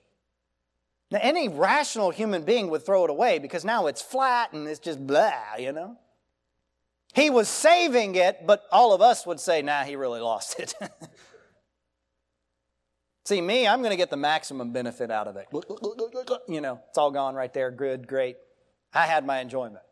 [1.12, 4.80] Now, any rational human being would throw it away because now it's flat and it's
[4.80, 5.98] just blah, you know?
[7.16, 10.76] He was saving it, but all of us would say, nah, he really lost it.
[13.30, 15.46] See, me, I'm going to get the maximum benefit out of it.
[16.48, 17.70] You know, it's all gone right there.
[17.70, 18.38] Good, great.
[18.92, 19.84] I had my enjoyment.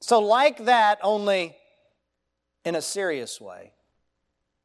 [0.00, 1.54] So, like that, only
[2.64, 3.74] in a serious way.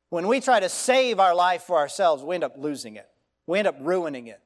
[0.10, 3.08] When we try to save our life for ourselves, we end up losing it.
[3.46, 4.42] We end up ruining it.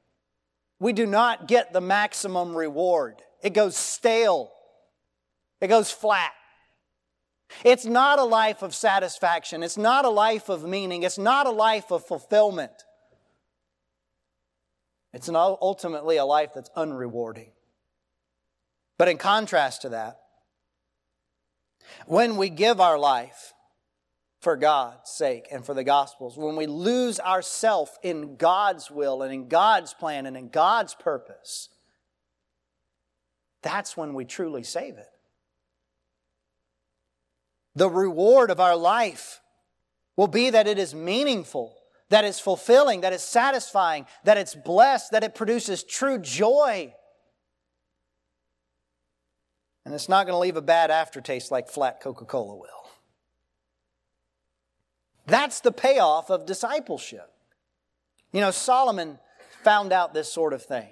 [0.78, 3.22] We do not get the maximum reward.
[3.42, 4.52] It goes stale.
[5.58, 6.32] It goes flat.
[7.62, 9.62] It's not a life of satisfaction.
[9.62, 11.02] It's not a life of meaning.
[11.02, 12.72] It's not a life of fulfillment.
[15.12, 17.50] It's ultimately a life that's unrewarding.
[18.98, 20.20] But in contrast to that,
[22.06, 23.52] when we give our life
[24.40, 29.32] for God's sake and for the gospel's, when we lose ourself in God's will and
[29.32, 31.68] in God's plan and in God's purpose,
[33.62, 35.08] that's when we truly save it.
[37.74, 39.40] The reward of our life
[40.16, 41.76] will be that it is meaningful,
[42.08, 46.94] that it's fulfilling, that it's satisfying, that it's blessed, that it produces true joy.
[49.84, 52.68] And it's not going to leave a bad aftertaste like flat Coca Cola will.
[55.26, 57.30] That's the payoff of discipleship.
[58.32, 59.18] You know, Solomon
[59.62, 60.88] found out this sort of thing.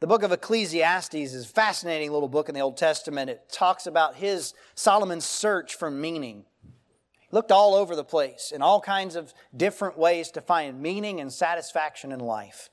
[0.00, 3.30] The book of Ecclesiastes is a fascinating little book in the Old Testament.
[3.30, 6.44] It talks about his Solomon's search for meaning.
[7.18, 11.20] He looked all over the place in all kinds of different ways to find meaning
[11.20, 12.70] and satisfaction in life.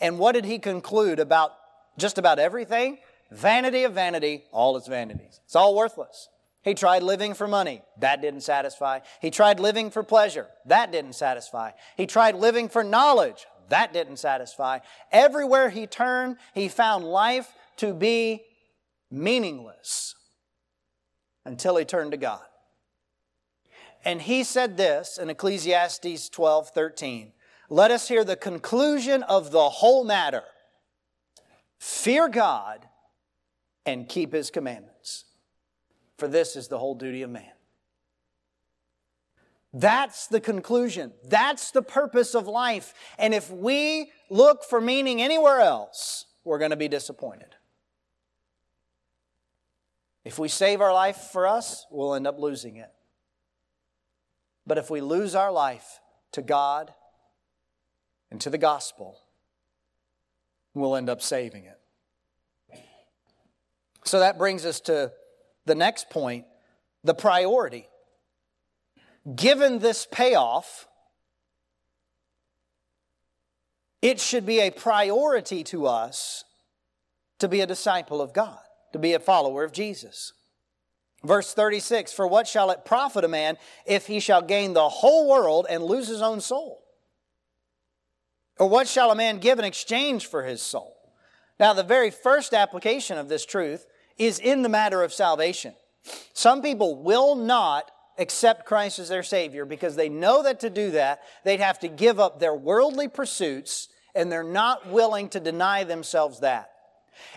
[0.00, 1.52] And what did he conclude about
[1.96, 2.98] just about everything?
[3.30, 5.40] Vanity of vanity, all its vanities.
[5.44, 6.28] It's all worthless.
[6.62, 7.82] He tried living for money.
[8.00, 9.00] That didn't satisfy.
[9.20, 10.48] He tried living for pleasure.
[10.66, 11.70] That didn't satisfy.
[11.96, 13.46] He tried living for knowledge.
[13.68, 14.80] That didn't satisfy.
[15.10, 18.42] Everywhere he turned, he found life to be
[19.10, 20.14] meaningless
[21.44, 22.42] until he turned to God.
[24.04, 27.32] And he said this in Ecclesiastes 12 13.
[27.70, 30.42] Let us hear the conclusion of the whole matter
[31.78, 32.86] fear God
[33.86, 35.24] and keep his commandments,
[36.16, 37.53] for this is the whole duty of man.
[39.74, 41.12] That's the conclusion.
[41.24, 42.94] That's the purpose of life.
[43.18, 47.56] And if we look for meaning anywhere else, we're going to be disappointed.
[50.24, 52.90] If we save our life for us, we'll end up losing it.
[54.64, 55.98] But if we lose our life
[56.32, 56.94] to God
[58.30, 59.18] and to the gospel,
[60.72, 61.80] we'll end up saving it.
[64.04, 65.12] So that brings us to
[65.66, 66.44] the next point
[67.02, 67.88] the priority
[69.34, 70.86] given this payoff,
[74.02, 76.44] it should be a priority to us
[77.38, 78.58] to be a disciple of God,
[78.92, 80.32] to be a follower of Jesus.
[81.24, 85.28] Verse 36 For what shall it profit a man if he shall gain the whole
[85.28, 86.82] world and lose his own soul?
[88.58, 90.94] Or what shall a man give in exchange for his soul?
[91.58, 93.86] Now, the very first application of this truth
[94.18, 95.74] is in the matter of salvation.
[96.34, 100.92] Some people will not accept Christ as their Savior because they know that to do
[100.92, 105.84] that, they'd have to give up their worldly pursuits, and they're not willing to deny
[105.84, 106.70] themselves that.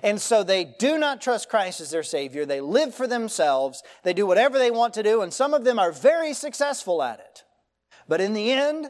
[0.04, 2.46] And so they do not trust Christ as their Savior.
[2.46, 3.84] They live for themselves.
[4.04, 7.20] They do whatever they want to do, and some of them are very successful at
[7.20, 7.44] it.
[8.08, 8.90] But in the end,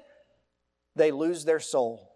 [0.95, 2.11] they lose their soul.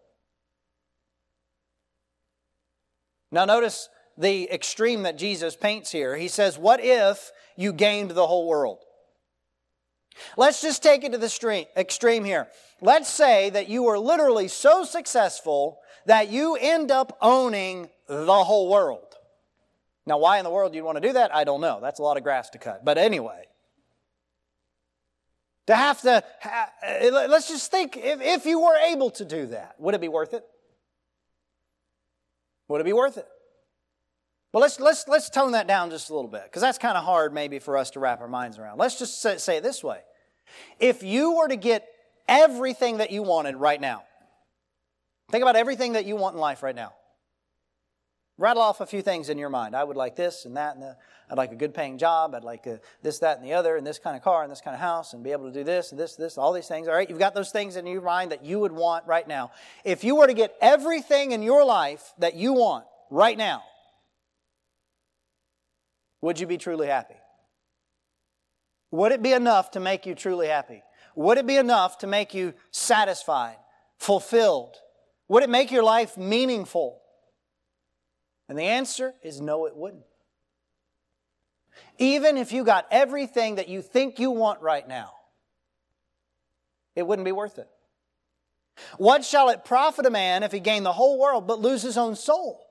[3.32, 6.18] Now, notice the extreme that Jesus paints here.
[6.18, 8.80] He says, What if you gained the whole world?
[10.38, 12.48] Let's just take it to the extreme here.
[12.82, 18.70] Let's say that you are literally so successful that you end up owning the whole
[18.70, 19.16] world.
[20.06, 21.80] Now, why in the world you'd want to do that, I don't know.
[21.82, 22.84] That's a lot of grass to cut.
[22.84, 23.46] But anyway,
[25.68, 26.24] to have to,
[26.84, 30.08] eh, let's just think if, if you were able to do that, would it be
[30.08, 30.44] worth it?
[32.68, 33.28] Would it be worth it?
[34.54, 37.06] Well, let's, let's, let's tone that down just a little bit because that's kind of
[37.06, 38.78] hard maybe for us to wrap our minds around.
[38.78, 40.00] Let's just say, say it this way.
[40.80, 41.88] If you were to get
[42.28, 44.04] everything that you wanted right now,
[45.30, 46.94] think about everything that you want in life right now.
[48.38, 49.76] Rattle off a few things in your mind.
[49.76, 50.98] I would like this and that, and the,
[51.30, 52.34] I'd like a good paying job.
[52.34, 54.62] I'd like a, this, that, and the other, and this kind of car, and this
[54.62, 56.88] kind of house, and be able to do this, and this, this, all these things.
[56.88, 59.52] All right, you've got those things in your mind that you would want right now.
[59.86, 63.64] If you were to get everything in your life that you want right now,
[66.22, 67.16] would you be truly happy?
[68.92, 70.84] Would it be enough to make you truly happy?
[71.16, 73.58] Would it be enough to make you satisfied,
[73.98, 74.76] fulfilled?
[75.28, 77.02] Would it make your life meaningful?
[78.48, 80.04] And the answer is no, it wouldn't.
[81.98, 85.14] Even if you got everything that you think you want right now,
[86.96, 87.70] it wouldn't be worth it.
[88.98, 91.98] What shall it profit a man if he gain the whole world but lose his
[91.98, 92.66] own soul?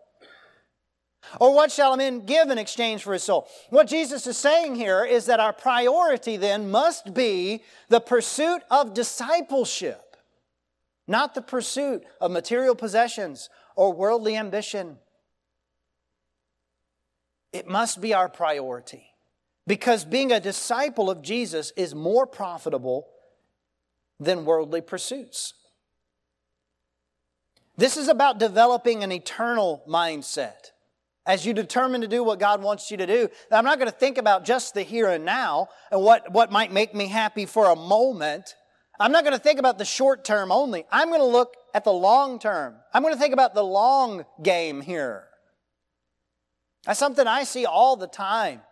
[1.39, 3.49] Or what shall a man give in exchange for his soul?
[3.69, 8.95] What Jesus is saying here is that our priority then must be the pursuit of
[8.95, 10.17] discipleship,
[11.07, 14.99] not the pursuit of material possessions or worldly ambition.
[17.53, 19.07] It must be our priority
[19.67, 23.09] because being a disciple of Jesus is more profitable
[24.19, 25.55] than worldly pursuits.
[27.77, 30.73] This is about developing an eternal mindset
[31.31, 33.29] as you determine to do what God wants you to do.
[33.53, 36.73] I'm not going to think about just the here and now and what, what might
[36.73, 38.57] make me happy for a moment.
[38.99, 40.85] I'm not going to think about the short term only.
[40.91, 42.75] I'm going to look at the long term.
[42.93, 45.23] I'm going to think about the long game here.
[46.85, 48.63] That's something I see all the time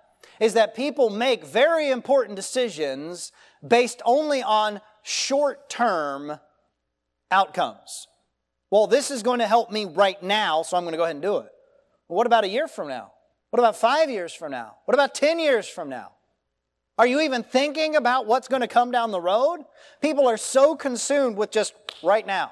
[0.41, 3.31] is that people make very important decisions
[3.67, 6.41] based only on short term
[7.31, 8.09] outcomes.
[8.69, 11.15] Well, this is going to help me right now, so I'm going to go ahead
[11.15, 11.51] and do it.
[12.09, 13.13] What about a year from now?
[13.51, 14.77] What about five years from now?
[14.85, 16.13] What about 10 years from now?
[16.99, 19.61] Are you even thinking about what's going to come down the road?
[20.03, 22.51] People are so consumed with just right now.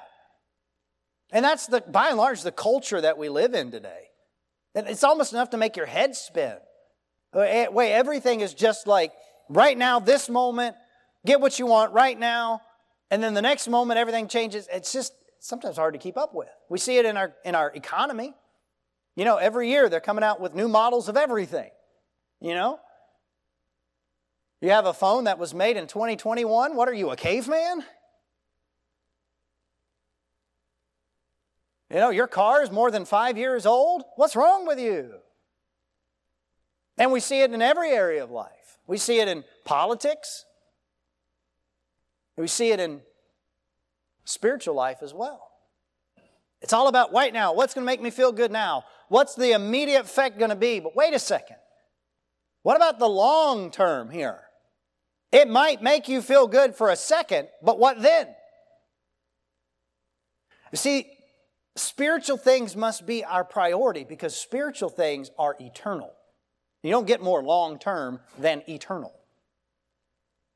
[1.31, 4.05] And that's the, by and large, the culture that we live in today.
[4.73, 6.55] And it's almost enough to make your head spin.
[7.35, 9.11] Uh, eh, wait, everything is just like
[9.49, 10.75] right now, this moment,
[11.25, 12.61] get what you want right now,
[13.11, 14.67] and then the next moment everything changes.
[14.71, 16.49] It's just sometimes hard to keep up with.
[16.69, 18.33] We see it in our in our economy.
[19.17, 21.71] You know, every year they're coming out with new models of everything.
[22.39, 22.79] You know?
[24.61, 26.75] You have a phone that was made in 2021.
[26.75, 27.83] What are you, a caveman?
[31.89, 34.03] You know, your car is more than five years old.
[34.17, 35.15] What's wrong with you?
[36.99, 38.77] And we see it in every area of life.
[38.85, 40.45] We see it in politics.
[42.35, 43.01] We see it in
[44.25, 45.49] spiritual life as well.
[46.61, 47.53] It's all about right now.
[47.53, 48.83] What's going to make me feel good now?
[49.09, 50.79] What's the immediate effect going to be?
[50.79, 51.57] But wait a second.
[52.63, 54.41] What about the long term here?
[55.31, 58.27] It might make you feel good for a second, but what then?
[60.71, 61.07] You see,
[61.75, 66.13] spiritual things must be our priority because spiritual things are eternal.
[66.83, 69.13] You don't get more long term than eternal.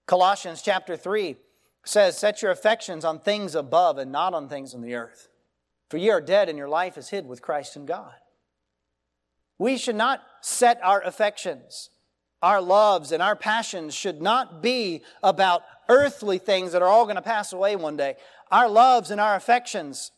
[0.08, 1.36] Colossians chapter 3
[1.86, 5.30] says, Set your affections on things above and not on things on the earth.
[5.92, 8.14] For ye are dead, and your life is hid with Christ in God.
[9.60, 11.90] We should not set our affections,
[12.42, 17.18] our loves, and our passions should not be about earthly things that are all going
[17.18, 18.16] to pass away one day.
[18.50, 20.14] Our loves and our affections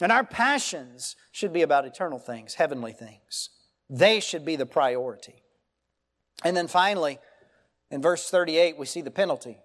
[0.00, 3.50] and our passions should be about eternal things, heavenly things.
[3.90, 5.42] They should be the priority.
[6.44, 7.18] And then finally,
[7.90, 9.58] in verse 38, we see the penalty.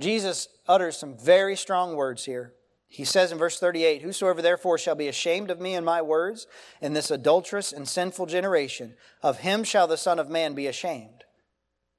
[0.00, 2.54] Jesus utters some very strong words here.
[2.88, 6.46] He says in verse 38 Whosoever therefore shall be ashamed of me and my words
[6.80, 11.24] in this adulterous and sinful generation, of him shall the Son of Man be ashamed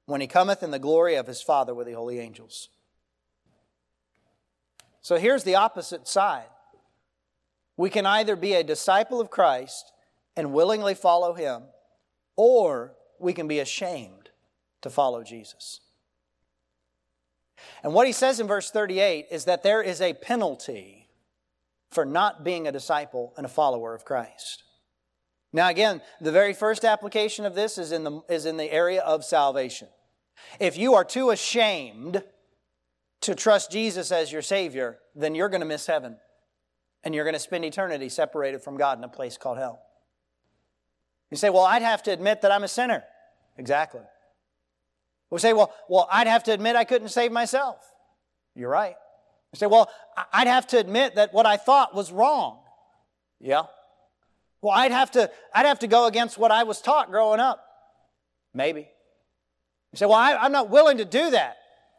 [0.06, 2.68] when he cometh in the glory of his Father with the holy angels.
[5.00, 6.48] So here's the opposite side.
[7.76, 9.92] We can either be a disciple of Christ
[10.36, 11.62] and willingly follow him,
[12.36, 14.30] or we can be ashamed
[14.82, 15.80] to follow Jesus.
[17.82, 21.08] And what he says in verse 38 is that there is a penalty
[21.90, 24.64] for not being a disciple and a follower of Christ.
[25.52, 29.00] Now, again, the very first application of this is in the, is in the area
[29.00, 29.88] of salvation.
[30.60, 32.22] If you are too ashamed
[33.22, 36.16] to trust Jesus as your Savior, then you're going to miss heaven.
[37.02, 39.80] And you're going to spend eternity separated from God in a place called hell.
[41.30, 43.04] You say, well, I'd have to admit that I'm a sinner.
[43.56, 44.02] Exactly.
[45.30, 47.76] We say, well, well, I'd have to admit I couldn't save myself.
[48.54, 48.96] You're right.
[49.52, 49.88] You say, well,
[50.32, 52.58] I'd have to admit that what I thought was wrong.
[53.40, 53.62] Yeah.
[54.60, 57.64] Well, I'd have to, I'd have to go against what I was taught growing up.
[58.52, 58.88] Maybe.
[59.92, 61.56] You say, well, I, I'm not willing to do that.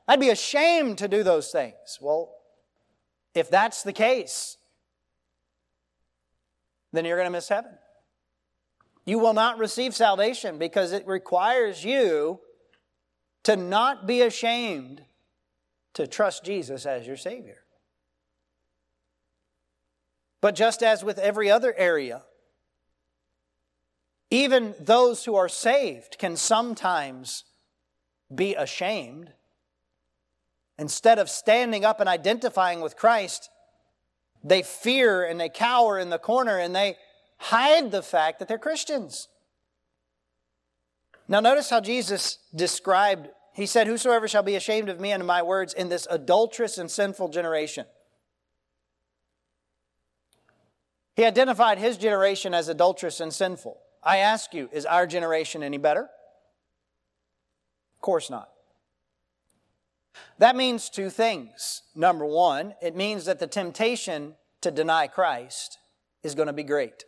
[0.08, 1.98] I'd be ashamed to do those things.
[2.02, 2.34] Well,
[3.34, 4.58] if that's the case,
[6.92, 7.72] then you're going to miss heaven.
[9.06, 12.40] You will not receive salvation because it requires you
[13.44, 15.04] to not be ashamed
[15.94, 17.64] to trust Jesus as your Savior.
[20.40, 22.24] But just as with every other area,
[24.30, 27.44] even those who are saved can sometimes
[28.34, 29.34] be ashamed.
[30.80, 33.50] Instead of standing up and identifying with Christ,
[34.44, 36.98] they fear and they cower in the corner and they
[37.38, 39.28] hide the fact that they're Christians.
[41.32, 45.28] Now, notice how Jesus described, he said, Whosoever shall be ashamed of me and of
[45.28, 47.86] my words in this adulterous and sinful generation.
[51.16, 53.80] He identified his generation as adulterous and sinful.
[54.04, 56.10] I ask you, is our generation any better?
[57.96, 58.50] Of course not.
[60.38, 61.84] That means two things.
[61.96, 65.78] Number one, it means that the temptation to deny Christ
[66.24, 67.06] is going to be great.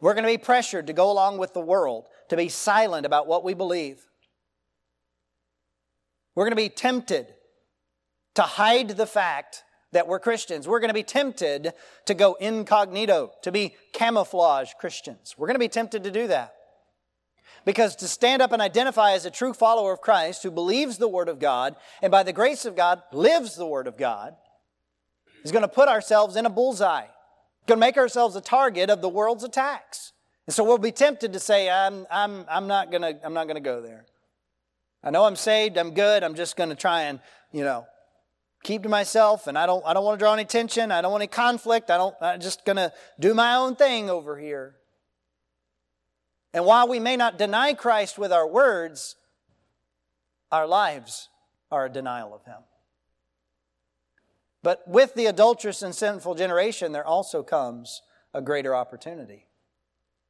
[0.00, 3.26] We're going to be pressured to go along with the world, to be silent about
[3.26, 4.04] what we believe.
[6.34, 7.26] We're going to be tempted
[8.34, 10.68] to hide the fact that we're Christians.
[10.68, 11.72] We're going to be tempted
[12.06, 15.34] to go incognito, to be camouflage Christians.
[15.36, 16.54] We're going to be tempted to do that.
[17.64, 21.08] Because to stand up and identify as a true follower of Christ who believes the
[21.08, 24.36] Word of God and by the grace of God lives the Word of God
[25.44, 27.06] is going to put ourselves in a bullseye,
[27.66, 30.12] going to make ourselves a target of the world's attacks.
[30.48, 34.06] And so we'll be tempted to say, I'm, I'm, I'm not going to go there.
[35.04, 37.20] I know I'm saved, I'm good, I'm just going to try and,
[37.52, 37.86] you know,
[38.64, 40.90] keep to myself and I don't, I don't want to draw any attention.
[40.90, 41.90] I don't want any conflict.
[41.90, 44.76] I don't, I'm just going to do my own thing over here.
[46.54, 49.16] And while we may not deny Christ with our words,
[50.50, 51.28] our lives
[51.70, 52.62] are a denial of Him.
[54.62, 58.00] But with the adulterous and sinful generation, there also comes
[58.32, 59.47] a greater opportunity.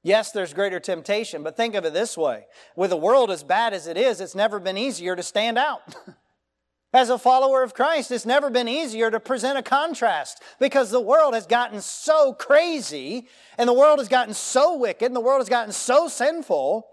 [0.08, 2.46] Yes, there's greater temptation, but think of it this way.
[2.74, 5.82] With a world as bad as it is, it's never been easier to stand out.
[6.94, 11.02] As a follower of Christ, it's never been easier to present a contrast because the
[11.02, 13.28] world has gotten so crazy
[13.58, 16.86] and the world has gotten so wicked and the world has gotten so sinful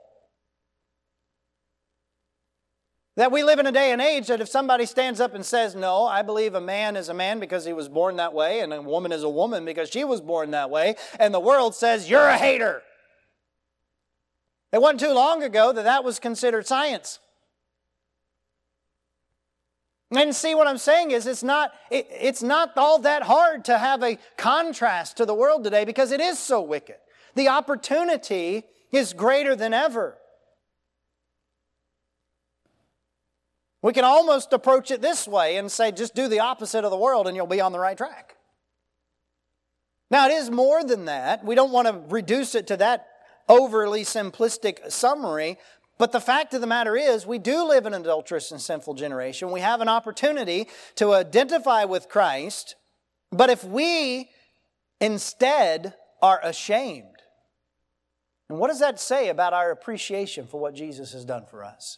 [3.16, 5.74] that we live in a day and age that if somebody stands up and says,
[5.74, 8.74] No, I believe a man is a man because he was born that way and
[8.74, 12.10] a woman is a woman because she was born that way, and the world says,
[12.10, 12.82] You're a hater.
[14.76, 17.20] It wasn't too long ago that that was considered science.
[20.12, 23.78] And see what I'm saying is it's not it, it's not all that hard to
[23.78, 26.98] have a contrast to the world today because it is so wicked.
[27.36, 30.18] The opportunity is greater than ever.
[33.82, 36.98] We can almost approach it this way and say just do the opposite of the
[36.98, 38.36] world and you'll be on the right track.
[40.12, 41.46] Now it is more than that.
[41.46, 43.15] We don't want to reduce it to that
[43.48, 45.58] overly simplistic summary,
[45.98, 48.96] but the fact of the matter is, we do live in an adulterous and sinful
[48.96, 49.52] generation.
[49.52, 52.76] We have an opportunity to identify with Christ,
[53.32, 54.30] but if we
[55.00, 57.08] instead are ashamed,
[58.50, 61.98] and what does that say about our appreciation for what Jesus has done for us?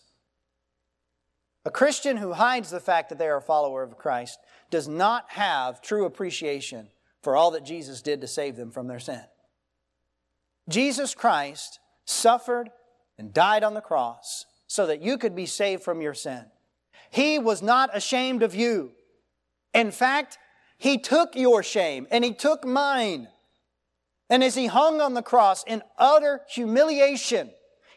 [1.65, 4.39] A Christian who hides the fact that they are a follower of Christ
[4.69, 6.87] does not have true appreciation
[7.21, 9.23] for all that Jesus did to save them from their sin.
[10.69, 12.69] Jesus Christ suffered
[13.17, 16.45] and died on the cross so that you could be saved from your sin.
[17.09, 18.91] He was not ashamed of you.
[19.73, 20.37] In fact,
[20.77, 23.27] He took your shame and He took mine.
[24.29, 27.49] And as He hung on the cross in utter humiliation,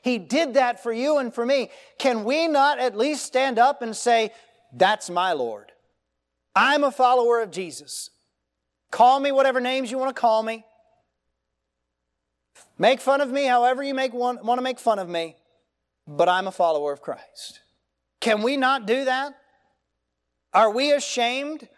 [0.03, 1.71] He did that for you and for me.
[1.99, 4.31] Can we not at least stand up and say,
[4.73, 5.73] That's my Lord?
[6.55, 8.11] I'm a follower of Jesus.
[8.91, 10.65] Call me whatever names you want to call me.
[12.79, 15.37] Make fun of me however you make want, want to make fun of me,
[16.07, 17.61] but I'm a follower of Christ.
[18.21, 19.35] Can we not do that?
[20.53, 21.69] Are we ashamed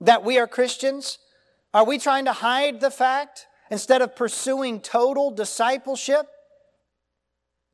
[0.00, 1.18] that we are Christians?
[1.72, 6.26] Are we trying to hide the fact instead of pursuing total discipleship?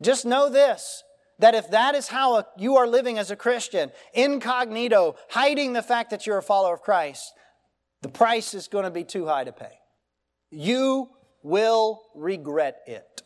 [0.03, 1.03] Just know this
[1.40, 6.11] that if that is how you are living as a Christian, incognito, hiding the fact
[6.11, 7.32] that you're a follower of Christ,
[8.03, 9.72] the price is going to be too high to pay.
[10.51, 11.09] You
[11.43, 13.22] will regret it.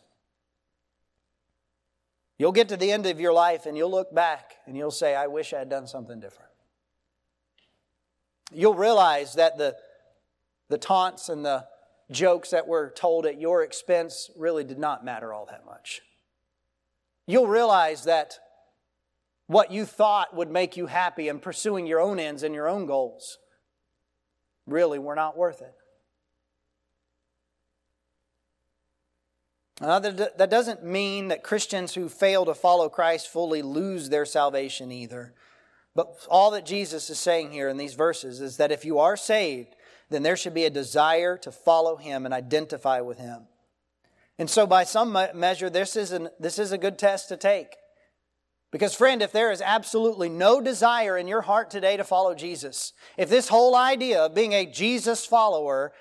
[2.37, 5.15] You'll get to the end of your life and you'll look back and you'll say,
[5.15, 6.51] I wish I had done something different.
[8.51, 9.75] You'll realize that the,
[10.69, 11.65] the taunts and the
[12.11, 16.01] jokes that were told at your expense really did not matter all that much.
[17.25, 18.37] You'll realize that
[19.47, 22.85] what you thought would make you happy and pursuing your own ends and your own
[22.85, 23.37] goals
[24.67, 25.73] really were not worth it.
[29.81, 34.91] Now, that doesn't mean that Christians who fail to follow Christ fully lose their salvation
[34.91, 35.33] either.
[35.93, 39.17] But all that Jesus is saying here in these verses is that if you are
[39.17, 39.75] saved,
[40.09, 43.47] then there should be a desire to follow Him and identify with Him.
[44.37, 47.75] And so, by some measure, this is, an, this is a good test to take.
[48.71, 52.91] Because, friend, if there is absolutely no desire in your heart today to follow Jesus,
[53.17, 55.93] if this whole idea of being a Jesus follower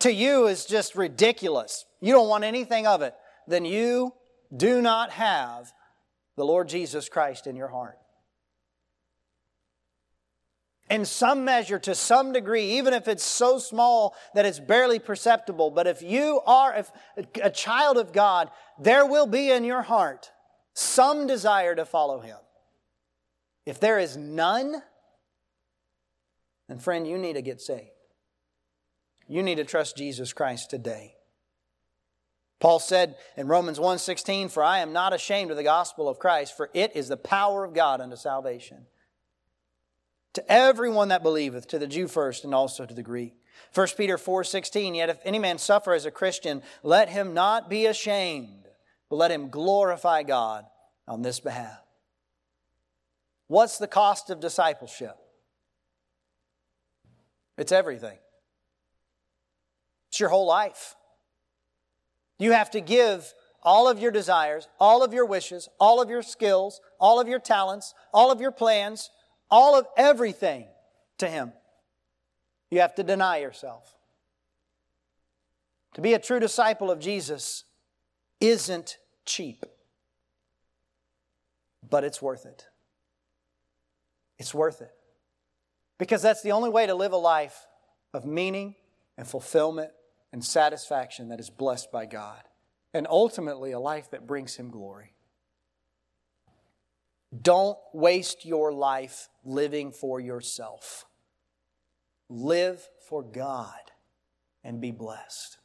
[0.00, 3.14] to you is just ridiculous, you don't want anything of it,
[3.46, 4.14] then you
[4.54, 5.72] do not have
[6.36, 7.98] the Lord Jesus Christ in your heart.
[10.90, 15.70] In some measure, to some degree, even if it's so small that it's barely perceptible,
[15.70, 16.90] but if you are if
[17.42, 20.30] a child of God, there will be in your heart
[20.72, 22.38] some desire to follow Him.
[23.66, 24.82] If there is none,
[26.68, 27.90] then friend, you need to get saved.
[29.28, 31.14] You need to trust Jesus Christ today.
[32.60, 36.56] Paul said in Romans 1:16, "For I am not ashamed of the gospel of Christ,
[36.56, 38.88] for it is the power of God unto salvation
[40.32, 43.40] to everyone that believeth, to the Jew first and also to the Greek."
[43.72, 47.86] 1 Peter 4:16, "Yet if any man suffer as a Christian, let him not be
[47.86, 48.68] ashamed,
[49.08, 50.68] but let him glorify God
[51.06, 51.84] on this behalf."
[53.46, 55.16] What's the cost of discipleship?
[57.56, 58.18] It's everything.
[60.18, 60.96] It's your whole life.
[62.40, 66.22] You have to give all of your desires, all of your wishes, all of your
[66.22, 69.10] skills, all of your talents, all of your plans,
[69.48, 70.66] all of everything
[71.18, 71.52] to Him.
[72.68, 73.94] You have to deny yourself.
[75.94, 77.62] To be a true disciple of Jesus
[78.40, 79.64] isn't cheap,
[81.88, 82.66] but it's worth it.
[84.36, 84.90] It's worth it.
[85.96, 87.68] Because that's the only way to live a life
[88.12, 88.74] of meaning
[89.16, 89.92] and fulfillment
[90.32, 92.42] and satisfaction that is blessed by God,
[92.92, 95.14] and ultimately a life that brings Him glory.
[97.42, 101.04] Don't waste your life living for yourself.
[102.28, 103.90] Live for God
[104.64, 105.58] and be blessed.